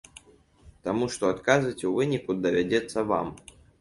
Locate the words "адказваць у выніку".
1.33-2.37